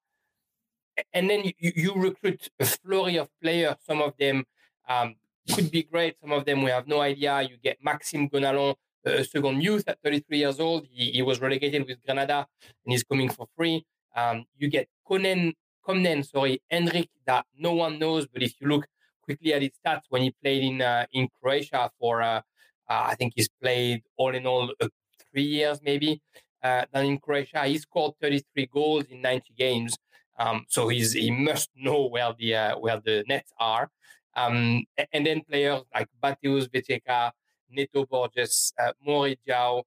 [1.13, 3.77] and then you, you, recruit a flurry of players.
[3.87, 4.45] Some of them
[4.89, 5.17] um,
[5.53, 6.17] could be great.
[6.21, 7.43] Some of them we have no idea.
[7.43, 10.87] You get Maxime Gonalons, a second youth at 33 years old.
[10.91, 12.47] He, he was relegated with Granada
[12.85, 13.85] and he's coming for free.
[14.17, 15.55] Um, you get Konen,
[15.87, 18.87] Komnen, sorry, Henrik that no one knows, but if you look
[19.23, 22.41] quickly at his stats when he played in uh, in Croatia for uh,
[22.89, 24.89] uh, I think he's played all in all uh,
[25.33, 26.21] three years maybe.
[26.63, 29.99] Uh, then in Croatia, he scored 33 goals in 90 games.
[30.39, 33.91] Um, so he's he must know where the uh, where the nets are.
[34.37, 37.31] Um, and then players like Mateusz Wieteska,
[37.71, 39.83] Neto Borges, uh, Mori Diaw.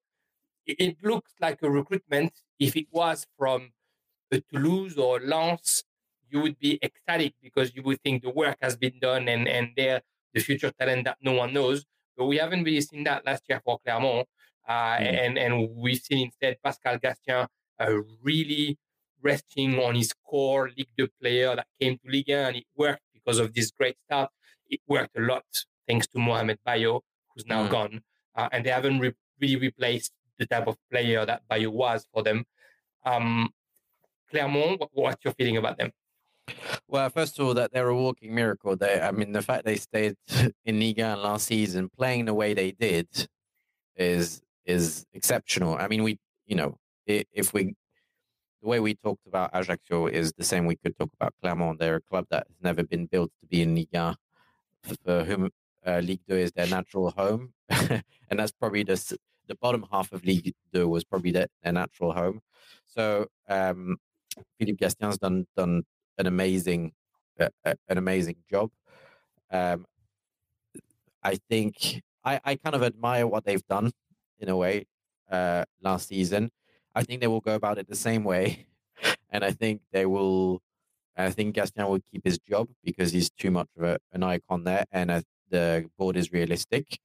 [0.65, 3.71] It, it, looks like a recruitment if it was from
[4.49, 5.83] Toulouse or Lens
[6.29, 9.69] you would be ecstatic because you would think the work has been done and, and
[9.75, 10.01] they're
[10.33, 11.85] the future talent that no one knows.
[12.17, 14.27] But we haven't really seen that last year for Clermont.
[14.67, 15.25] Uh, mm.
[15.25, 17.47] and, and we've seen instead Pascal Gastien
[17.79, 18.77] uh, really,
[19.21, 23.01] resting on his core Ligue 2 player that came to Ligue 1 and it worked
[23.13, 24.29] because of this great start.
[24.69, 25.45] It worked a lot
[25.87, 27.01] thanks to Mohamed Bayo,
[27.33, 27.71] who's now mm.
[27.71, 28.01] gone.
[28.35, 32.23] Uh, and they haven't re- really replaced the type of player that Bayo was for
[32.23, 32.45] them.
[33.05, 33.49] Um,
[34.29, 35.91] Clermont, what, what's your feeling about them?
[36.87, 38.75] Well, first of all, that they're a walking miracle.
[38.75, 40.15] They, I mean, the fact they stayed
[40.65, 43.07] in Liga last season, playing the way they did,
[43.95, 45.75] is is exceptional.
[45.75, 47.73] I mean, we, you know, if we,
[48.67, 51.79] the way we talked about Ajaccio is the same we could talk about Clermont.
[51.79, 54.17] They're a club that has never been built to be in Liga,
[55.05, 55.51] for whom
[55.85, 58.03] uh, Ligue 2 is their natural home, and
[58.37, 62.41] that's probably the the bottom half of Ligue 2 was probably their, their natural home.
[62.85, 63.95] So um,
[64.59, 65.83] Philippe Gastien's done done
[66.17, 66.91] an amazing
[67.39, 67.47] uh,
[67.87, 68.69] an amazing job.
[69.49, 69.85] Um,
[71.23, 73.93] I think I, I kind of admire what they've done
[74.39, 74.87] in a way
[75.31, 76.51] uh, last season.
[76.97, 78.67] I think they will go about it the same way,
[79.29, 80.61] and I think they will.
[81.15, 84.63] I think Gastien will keep his job because he's too much of a, an icon
[84.63, 85.09] there, and
[85.49, 86.99] the board is realistic.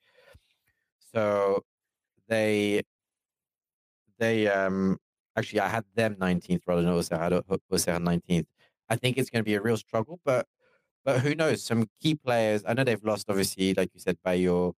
[1.13, 1.63] So
[2.29, 2.83] they
[4.19, 4.99] they um
[5.37, 7.33] actually I had them 19th rather than Auxerre had
[8.03, 8.47] 19th.
[8.89, 10.47] I think it's going to be a real struggle, but
[11.05, 11.65] but who knows?
[11.65, 12.63] Some key players.
[12.67, 14.75] I know they've lost, obviously, like you said, Bayo,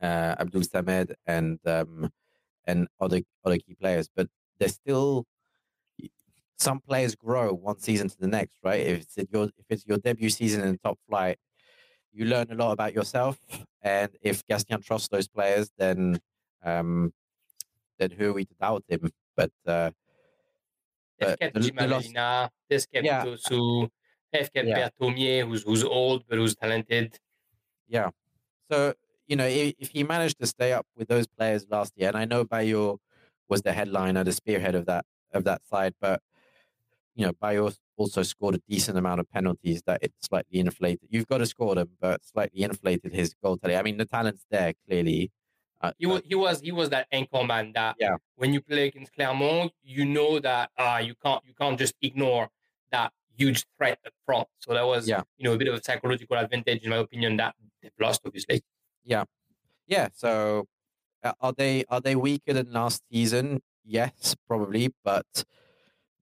[0.00, 2.10] uh, Abdul Samed, and um,
[2.68, 4.28] and other other key players, but
[4.58, 5.26] there's still
[6.58, 8.80] some players grow one season to the next, right?
[8.80, 11.38] If it's your if it's your debut season in the top flight,
[12.12, 13.40] you learn a lot about yourself,
[13.82, 16.20] and if Gastien trusts those players, then
[16.62, 17.12] um,
[17.98, 19.10] then who are we to doubt him?
[19.36, 19.90] But uh,
[21.18, 23.24] they've kept Jim Allevinah, they've kept yeah.
[23.24, 23.42] those
[24.32, 24.88] they've kept yeah.
[25.00, 27.18] Berthomier, who's who's old but who's talented.
[27.88, 28.10] Yeah.
[28.70, 28.94] So
[29.28, 32.16] you know, if, if he managed to stay up with those players last year, and
[32.16, 32.98] I know Bayo
[33.48, 36.20] was the headliner, the spearhead of that of that side, but
[37.14, 41.08] you know, Bayo also scored a decent amount of penalties that it slightly inflated.
[41.10, 43.76] You've got to score them, but slightly inflated his goal tally.
[43.76, 45.30] I mean, the talent's there clearly.
[45.80, 48.16] Uh, he was he was he was that anchor man that yeah.
[48.36, 52.48] when you play against Clermont, you know that uh, you can't you can't just ignore
[52.90, 54.48] that huge threat up front.
[54.58, 55.22] So that was yeah.
[55.36, 58.62] you know a bit of a psychological advantage in my opinion that they've lost obviously.
[59.08, 59.24] Yeah,
[59.86, 60.08] yeah.
[60.14, 60.66] So
[61.24, 63.60] uh, are they are they weaker than last season?
[63.84, 65.24] Yes, probably, but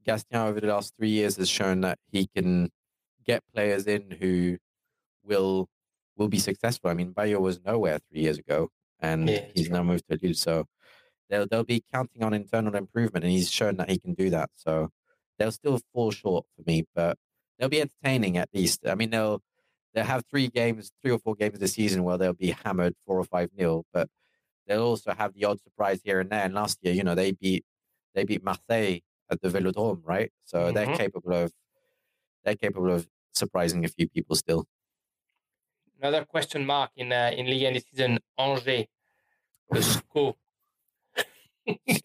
[0.06, 2.70] Gastien over the last three years has shown that he can
[3.26, 4.58] get players in who
[5.24, 5.68] will
[6.16, 6.88] will be successful.
[6.88, 8.68] I mean, Bayo was nowhere three years ago,
[9.00, 10.34] and yeah, he's now moved to Lille.
[10.34, 10.66] So
[11.28, 14.50] they'll they'll be counting on internal improvement, and he's shown that he can do that.
[14.54, 14.90] So
[15.40, 17.18] they'll still fall short for me, but
[17.58, 18.86] they'll be entertaining at least.
[18.86, 19.42] I mean, they'll
[19.96, 23.18] they'll have three games, three or four games this season where they'll be hammered four
[23.18, 24.08] or five nil, but
[24.66, 26.44] they'll also have the odd surprise here and there.
[26.44, 27.64] And last year, you know, they beat
[28.14, 30.30] they beat Marseille at the Velodrome, right?
[30.44, 30.74] So mm-hmm.
[30.74, 31.50] they're capable of
[32.44, 34.66] they're capable of surprising a few people still.
[35.98, 38.84] Another question mark in uh, in Ligue 1 this season, Angers,
[39.70, 40.36] the SCO.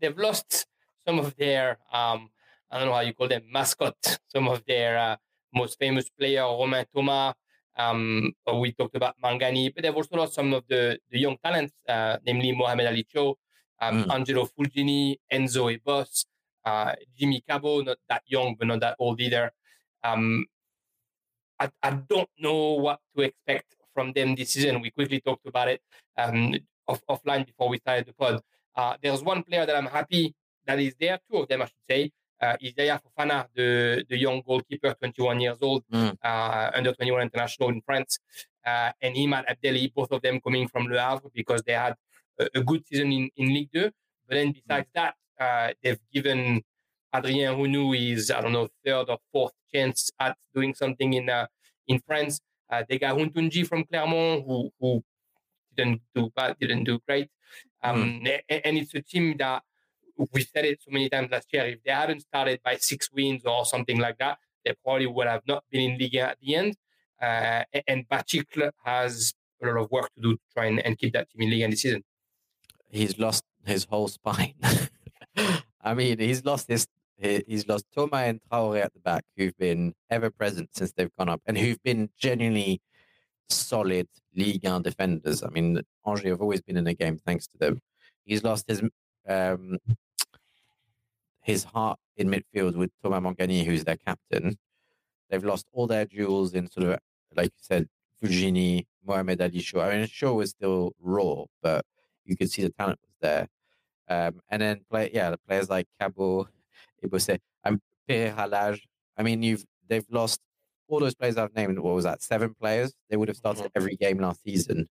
[0.00, 0.66] They've lost
[1.04, 2.30] some of their um,
[2.70, 3.96] I don't know how you call them mascot,
[4.28, 5.16] some of their uh,
[5.54, 7.34] most famous player, Romain Thomas.
[7.76, 11.72] Um, we talked about Mangani, but they've also lost some of the, the young talents,
[11.88, 13.36] uh, namely Mohamed Ali Cho,
[13.80, 14.14] um, mm.
[14.14, 16.26] Angelo Fulgini, Enzo Ebosse,
[16.64, 19.50] uh, Jimmy Cabot, not that young, but not that old either.
[20.04, 20.44] Um,
[21.58, 24.80] I, I don't know what to expect from them this season.
[24.80, 25.80] We quickly talked about it
[26.18, 26.54] um,
[26.88, 28.40] off, offline before we started the pod.
[28.74, 30.34] Uh, there's one player that I'm happy
[30.66, 32.10] that is there, two of them, I should say.
[32.42, 36.16] Uh, Yahia Fofana, the, the young goalkeeper, 21 years old, mm.
[36.24, 38.18] uh, under 21 international in France,
[38.66, 41.94] uh, and Himad Abdelli, both of them coming from Le Havre because they had
[42.40, 43.90] a, a good season in, in Ligue 2.
[44.28, 44.92] But then besides mm.
[44.94, 46.62] that, uh, they've given
[47.14, 51.46] Adrien Hunou his, I don't know, third or fourth chance at doing something in uh,
[51.86, 52.40] in France.
[52.70, 55.04] Uh, they got Hountondji from Clermont, who, who
[55.76, 57.28] didn't do bad, didn't do great.
[57.82, 58.40] Um, mm.
[58.48, 59.62] and, and it's a team that
[60.32, 61.66] we said it so many times last year.
[61.66, 65.42] If they hadn't started by six wins or something like that, they probably would have
[65.46, 66.76] not been in Liga at the end.
[67.20, 69.32] Uh, and Baticle has
[69.62, 71.70] a lot of work to do to try and, and keep that team in Liga
[71.70, 72.02] this season.
[72.90, 74.54] He's lost his whole spine.
[75.82, 76.86] I mean, he's lost his
[77.18, 81.28] he's lost Thomas and Traore at the back, who've been ever present since they've gone
[81.28, 82.80] up, and who've been genuinely
[83.48, 85.42] solid Ligue 1 defenders.
[85.42, 87.80] I mean, Angers have always been in the game thanks to them.
[88.24, 88.82] He's lost his
[89.28, 89.78] um,
[91.42, 94.56] his heart in midfield with Thomas Mangani, who's their captain.
[95.30, 96.98] They've lost all their duels in sort of,
[97.34, 97.88] like you said,
[98.22, 99.80] Fulgini, Mohamed Ali Cho.
[99.80, 101.84] I mean, Cho was still raw, but
[102.24, 103.48] you could see the talent was there.
[104.08, 106.48] Um, and then play, yeah, the players like Cabot,
[107.04, 108.86] Ebosse, and Pereira Lage.
[109.16, 110.40] I mean, you've they've lost
[110.88, 111.78] all those players I've named.
[111.78, 112.22] What was that?
[112.22, 112.92] Seven players.
[113.08, 113.70] They would have started Mhm.
[113.74, 114.88] every game last season.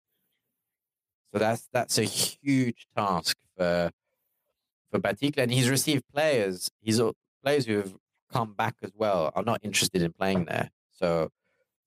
[1.33, 3.91] So that's that's a huge task for
[4.91, 6.71] for Baticle, and he's received players.
[6.81, 7.01] He's
[7.45, 7.95] players who have
[8.33, 10.71] come back as well are not interested in playing there.
[10.91, 11.31] So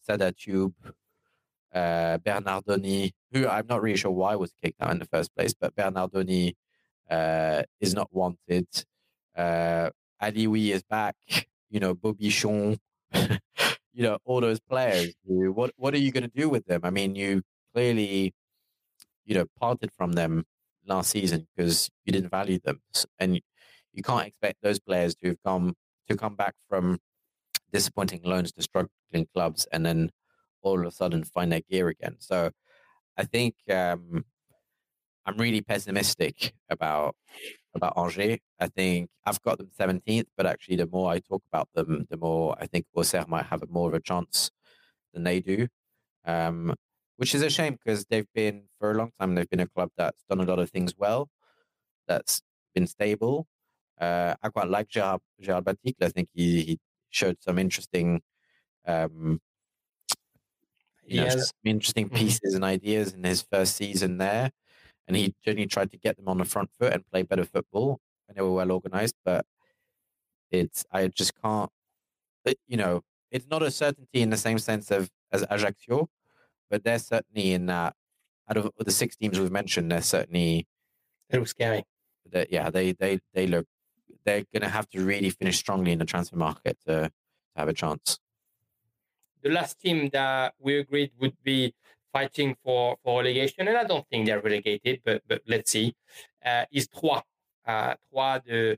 [0.01, 0.73] Sada Thioub,
[1.73, 5.53] uh, Bernardoni, who I'm not really sure why was kicked out in the first place,
[5.59, 6.53] but Bernardoni
[7.09, 8.67] uh, is not wanted.
[9.35, 9.89] Uh,
[10.21, 11.15] Alioui is back.
[11.69, 12.77] You know, Bobichon.
[13.93, 15.13] you know, all those players.
[15.27, 16.81] who- What what are you going to do with them?
[16.83, 18.33] I mean, you clearly,
[19.25, 20.45] you know, parted from them
[20.89, 22.81] last season because you didn't value them,
[23.19, 23.41] and you-
[24.03, 25.75] can't expect those players to have come
[26.07, 26.99] to come back from
[27.73, 30.11] disappointing loans to struggling clubs and then
[30.61, 32.15] all of a sudden find their gear again.
[32.19, 32.51] So
[33.17, 34.25] I think um,
[35.25, 37.15] I'm really pessimistic about
[37.75, 38.39] about Angers.
[38.59, 42.17] I think I've got them 17th, but actually, the more I talk about them, the
[42.17, 44.49] more I think Auxerre might have a more of a chance
[45.13, 45.67] than they do.
[46.25, 46.75] Um,
[47.19, 49.35] which is a shame because they've been for a long time.
[49.35, 51.29] They've been a club that's done a lot of things well,
[52.07, 52.41] that's
[52.75, 53.47] been stable.
[53.99, 56.03] Uh, I quite like Gerard, Gerard Baticle.
[56.03, 56.79] I think he, he
[57.11, 58.21] showed some interesting
[58.87, 59.41] um,
[61.09, 62.15] know, interesting Mhm.
[62.17, 64.51] pieces and ideas in his first season there.
[65.07, 67.99] And he generally tried to get them on the front foot and play better football.
[68.27, 69.45] And they were well organized, but
[70.51, 71.71] it's I just can't.
[72.45, 76.09] it- you know, it's not a certainty in the same sense of as Ajaccio,
[76.69, 77.95] but they're certainly in that.
[78.49, 80.67] Out of the six teams we've mentioned, they're certainly
[81.29, 81.83] It was scary.
[82.31, 83.67] that yeah they they they look
[84.25, 87.11] they're going to have to really finish strongly in the transfer market to, to
[87.55, 88.19] have a chance.
[89.41, 91.73] the last team that we agreed would be
[92.11, 95.95] fighting for, for relegation, and I don't think they're relegated, but but let's see,
[96.45, 97.21] uh, is Troyes.
[97.65, 98.77] Uh, Troyes, the,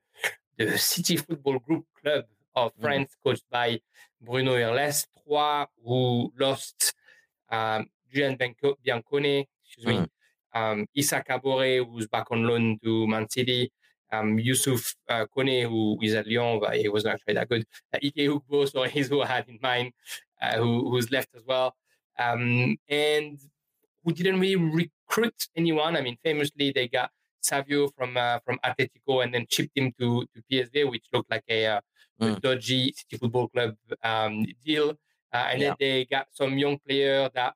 [0.57, 2.25] the City Football Group club
[2.55, 2.81] of Mhm.
[2.81, 3.79] France, coached by
[4.21, 5.07] Bruno Irles.
[5.25, 6.93] Troyes, who lost
[7.51, 10.05] um, Giulian Bianco- Biancone, excuse me,
[10.53, 13.71] um, Issa Kabore, who's back on loan to Man City,
[14.11, 17.65] um, Youssouf uh, Kone, who is at Lyon, but he wasn't actually that good.
[17.93, 19.93] Uh, Ike Ugbo, so he's who I had in mind,
[20.41, 21.75] uh, who, who's left as well.
[22.19, 23.39] Um, and
[24.03, 25.95] who didn't really recruit anyone.
[25.95, 27.09] I mean, famously, they got
[27.39, 31.45] Savio from uh, from Atletico and then shipped him to, to PSV, which looked like
[31.49, 31.81] a, uh, a
[32.23, 32.39] Mm.
[32.41, 34.93] dodgy City Football Club um, deal.
[35.33, 35.67] Uh, and Yeah.
[35.69, 37.53] then they got some young player that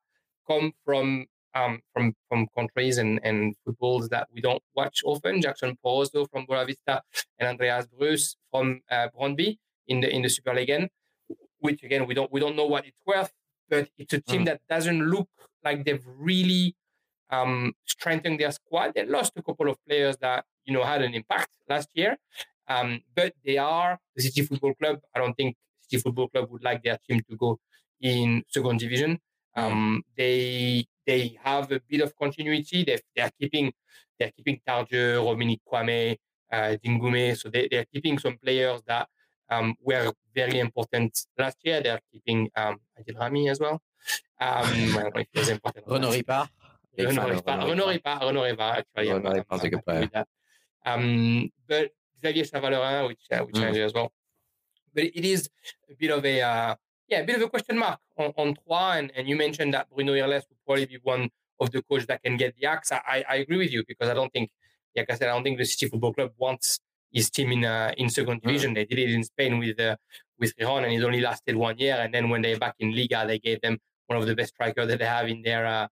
[0.47, 5.41] come from um, from from countries and, and footballs that we don't watch often.
[5.41, 6.99] Jackson Porozo from Boavista
[7.39, 9.57] and Andreas Bruus from uh, Brøndby
[9.87, 10.89] in the in the Super League, again,
[11.59, 13.31] which again we don't we don't know what it's worth,
[13.69, 14.45] but it's a team Mm.
[14.45, 15.29] that doesn't look
[15.63, 16.75] like they've really
[17.29, 18.93] um, strengthened their squad.
[18.93, 22.17] They lost a couple of players that you know had an impact last year,
[22.67, 24.99] um, but they are the City Football Club.
[25.15, 27.59] I don't think City Football Club would like their team to go
[28.01, 29.19] in second division.
[29.55, 32.83] Um, They they have a bit of continuity.
[32.83, 33.71] They they are keeping
[34.19, 36.17] they're keeping Tardieu, Rominigue Kouamé,
[36.51, 37.37] uh, Dingomé.
[37.37, 39.07] So they they're keeping some players that
[39.49, 41.81] um, were very important last year.
[41.81, 43.81] They're keeping um, Adil Rami as well.
[44.39, 45.85] Um, I don't know if he was important.
[45.87, 46.49] Renaud Ripart.
[46.97, 48.01] Renaud Ripart, Renaud Ripart.
[48.03, 49.11] Ripart, Renaud Ripart, actually.
[49.11, 50.25] Renaud I'm- Ripart's a good player.
[50.85, 53.75] Um, but Xavier Chavalerin, which uh, which Mm.
[53.75, 54.11] I as well.
[54.93, 55.49] But it is
[55.91, 56.75] a bit of a uh,
[57.07, 58.99] yeah, a bit of a question mark on, on Troyes.
[58.99, 62.23] And, and you mentioned that Bruno Irles would probably be one of the coaches that
[62.23, 62.91] can get the axe.
[62.91, 64.49] I, I agree with you because I don't think,
[64.95, 66.79] like I said, I don't think the City Football Club wants
[67.11, 68.73] his team in uh, in second division.
[68.73, 69.95] They did it in Spain with uh,
[70.39, 71.95] with Rijon, and it only lasted one year.
[71.95, 74.87] And then when they're back in Liga, they gave them one of the best strikers
[74.87, 75.87] that they have in their uh,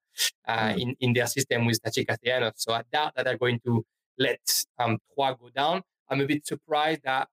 [0.48, 0.82] uh, Mm.
[0.82, 2.54] in, in their system with Taty Castellanos.
[2.58, 3.86] So I doubt that they're going to
[4.18, 4.42] let
[4.80, 5.82] um, Troyes go down.
[6.10, 7.28] I'm a bit surprised that,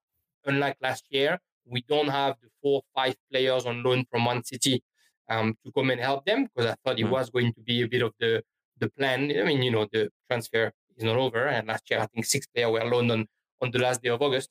[0.46, 1.38] unlike last year,
[1.70, 4.82] we don't have the four five players on loan from one city
[5.28, 7.10] um, to come and help them because I thought it Mm.
[7.10, 8.42] was going to be a bit of the
[8.78, 9.30] the plan.
[9.40, 12.46] I mean, you know, the transfer is not over, and last year I think six
[12.46, 13.26] players were loaned on
[13.62, 14.50] on the last day of August.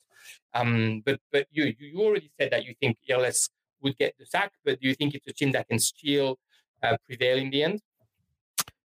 [0.54, 3.50] Um, but but you you already said that you think Irles
[3.82, 6.38] would get the sack, but do you think it's a team that can still
[6.82, 7.80] uh, prevail in the end?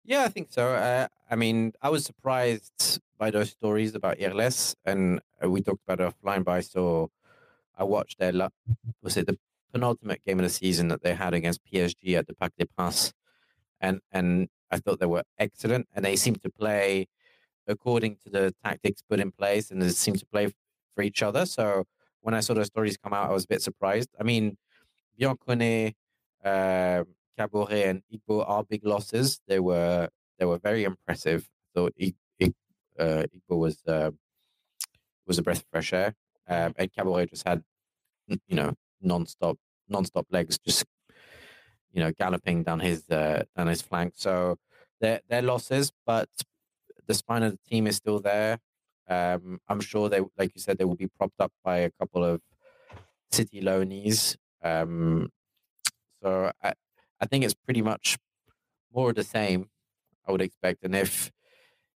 [0.04, 0.74] Yeah, I think so.
[0.76, 5.82] Uh, I mean, I was surprised by those stories about Irles, and uh, we talked
[5.88, 6.44] about it offline.
[6.44, 7.08] But I saw,
[7.78, 8.34] I watched their
[9.02, 9.38] was it the
[9.72, 13.14] penultimate game of the season that they had against PSG at the Parc des Princes,
[13.80, 17.08] and and I thought they were excellent, and they seemed to play
[17.68, 20.52] according to the tactics put in place, and they seemed to play
[20.96, 21.46] for each other.
[21.46, 21.86] So
[22.22, 24.10] when I saw those stories come out, I was a bit surprised.
[24.20, 24.58] I mean,
[25.20, 25.94] Biancone,
[26.44, 27.04] uh,
[27.38, 29.40] Kabore, and Ugbo are big losses.
[29.48, 30.10] They were
[30.40, 31.50] they were very impressive.
[31.98, 32.54] Ig, Ig,
[32.98, 34.12] uh, Ugbo was uh,
[35.28, 36.16] was a breath of fresh air.
[36.48, 37.64] Um, and Caballero just had
[38.28, 40.86] you know non-stop non-stop legs just
[41.92, 44.14] you know galloping down his uh, down his flank.
[44.16, 44.58] So
[45.00, 46.30] they're they're losses, but
[47.08, 48.60] the spine of the team is still there.
[49.08, 52.24] Um, I'm sure they, like you said, they will be propped up by a couple
[52.24, 52.42] of
[53.32, 54.36] City loanies.
[54.64, 55.30] Um,
[56.22, 56.74] so I,
[57.22, 58.18] I think it's pretty much
[58.94, 59.70] more of the same.
[60.28, 61.32] I would expect, and if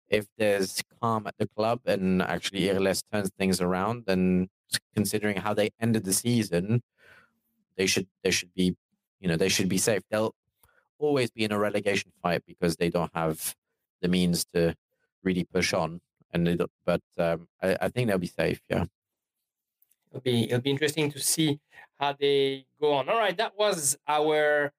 [0.10, 4.50] if there's calm at the club and actually Irles turns things around, then
[4.96, 6.82] considering how they ended the season,
[7.78, 8.76] they should they should be
[9.20, 10.04] you know they should be safe.
[10.10, 10.34] They'll
[10.98, 13.56] always be in a relegation fight because they don't have
[14.02, 14.76] the means to
[15.24, 16.02] really push on.
[16.32, 18.62] And they don't, but um, I, I think they'll be safe.
[18.70, 18.86] Yeah,
[20.12, 21.60] it'll be it'll be interesting to see
[22.00, 23.10] how they go on.
[23.10, 24.72] All right, that was our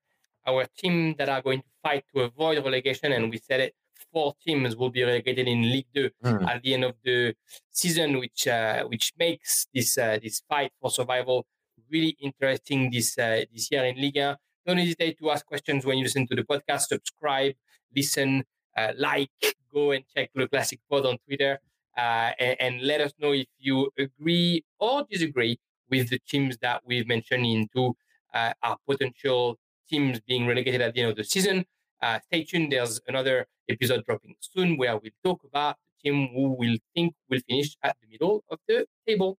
[0.46, 3.74] our team that are going to fight to avoid relegation, and we said it.
[4.12, 6.48] Four teams will be relegated in Ligue 2 mm.
[6.48, 7.34] at the end of the
[7.70, 11.46] season, which uh, which makes this uh, this fight for survival
[11.90, 14.38] really interesting this uh, this year in Liga.
[14.66, 16.82] Don't hesitate to ask questions when you listen to the podcast.
[16.82, 17.54] Subscribe,
[17.94, 18.44] listen,
[18.76, 19.30] uh, like,
[19.72, 21.58] go and check the Classic Pod on Twitter,
[21.96, 25.58] uh, and, and, let us know if you agree or disagree
[25.90, 27.94] with the teams that we've mentioned into
[28.34, 29.58] uh, our potential
[29.88, 31.64] teams being relegated at the end of the season.
[32.00, 32.72] Uh, stay tuned.
[32.72, 37.40] There's another episode dropping soon where we'll talk about the team who will think will
[37.48, 39.38] finish at the middle of the table.